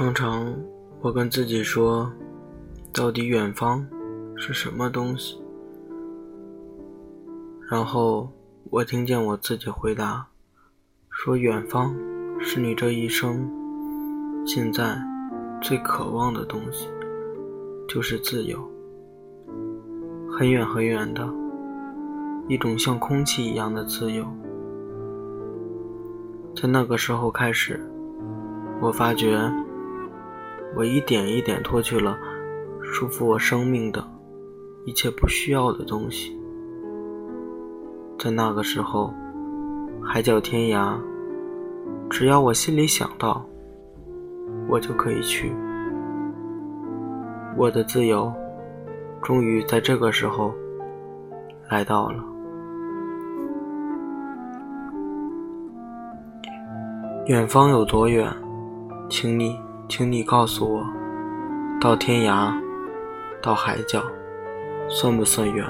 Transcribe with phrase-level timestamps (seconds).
[0.00, 0.56] 常常，
[1.02, 2.10] 我跟自己说，
[2.90, 3.86] 到底远方
[4.34, 5.38] 是什么东西？
[7.70, 8.32] 然后
[8.70, 10.26] 我听见我自己回答，
[11.10, 11.94] 说远方
[12.38, 13.46] 是你这一生
[14.46, 14.98] 现在
[15.60, 16.88] 最渴望的东西，
[17.86, 18.58] 就是自由。
[20.32, 21.28] 很远很远的，
[22.48, 24.24] 一种像空气一样的自由。
[26.56, 27.78] 在那个时候开始，
[28.80, 29.38] 我发觉。
[30.76, 32.18] 我一点一点脱去了
[32.82, 34.02] 束缚我生命的
[34.86, 36.38] 一切不需要的东西，
[38.18, 39.12] 在那个时候，
[40.02, 40.98] 海角天涯，
[42.08, 43.44] 只要我心里想到，
[44.68, 45.52] 我就可以去。
[47.56, 48.32] 我的自由，
[49.22, 50.54] 终于在这个时候
[51.68, 52.24] 来到了。
[57.26, 58.32] 远方有多远，
[59.08, 59.58] 请你。
[59.90, 60.86] 请你告诉我，
[61.80, 62.54] 到天涯，
[63.42, 64.00] 到海角，
[64.88, 65.66] 算不算远？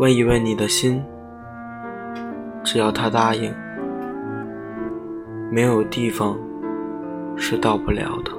[0.00, 1.00] 问一问你的心，
[2.64, 3.54] 只要他答应，
[5.52, 6.36] 没有地方
[7.36, 8.37] 是到不了的。